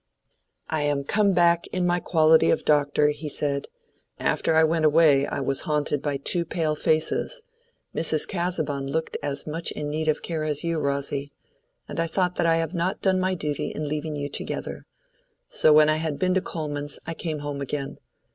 "I 0.67 0.81
am 0.81 1.03
come 1.03 1.31
back 1.31 1.67
in 1.67 1.85
my 1.85 1.99
quality 1.99 2.49
of 2.49 2.65
doctor," 2.65 3.09
he 3.09 3.29
said. 3.29 3.67
"After 4.19 4.55
I 4.55 4.63
went 4.63 4.83
away, 4.83 5.27
I 5.27 5.41
was 5.41 5.61
haunted 5.69 6.01
by 6.01 6.17
two 6.17 6.43
pale 6.43 6.73
faces: 6.73 7.43
Mrs. 7.93 8.27
Casaubon 8.27 8.87
looked 8.87 9.15
as 9.21 9.45
much 9.45 9.69
in 9.69 9.89
need 9.91 10.07
of 10.07 10.23
care 10.23 10.43
as 10.43 10.63
you, 10.63 10.79
Rosy. 10.79 11.31
And 11.87 11.99
I 11.99 12.07
thought 12.07 12.37
that 12.37 12.47
I 12.47 12.55
had 12.55 12.73
not 12.73 13.03
done 13.03 13.19
my 13.19 13.35
duty 13.35 13.69
in 13.69 13.87
leaving 13.87 14.15
you 14.15 14.27
together; 14.27 14.87
so 15.49 15.71
when 15.71 15.87
I 15.87 15.97
had 15.97 16.17
been 16.17 16.33
to 16.33 16.41
Coleman's 16.41 16.97
I 17.05 17.13
came 17.13 17.37
home 17.37 17.61
again. 17.61 17.99